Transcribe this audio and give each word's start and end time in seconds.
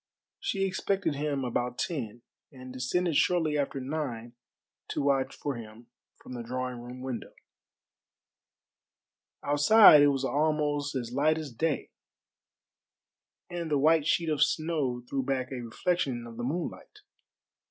She 0.39 0.65
expected 0.65 1.13
him 1.13 1.45
about 1.45 1.77
ten, 1.77 2.23
and 2.51 2.73
descended 2.73 3.15
shortly 3.17 3.55
after 3.55 3.79
nine 3.79 4.33
to 4.87 5.01
watch 5.03 5.35
for 5.35 5.53
him 5.57 5.91
from 6.15 6.33
the 6.33 6.41
drawing 6.41 6.79
room 6.81 7.01
window. 7.01 7.35
Outside 9.43 10.01
it 10.01 10.07
was 10.07 10.25
almost 10.25 10.95
as 10.95 11.13
light 11.13 11.37
as 11.37 11.51
day, 11.51 11.91
and 13.47 13.69
the 13.69 13.77
white 13.77 14.07
sheet 14.07 14.29
of 14.29 14.41
snow 14.41 15.03
threw 15.07 15.21
back 15.21 15.51
a 15.51 15.61
reflection 15.61 16.25
of 16.25 16.35
the 16.37 16.43
moonlight. 16.43 17.01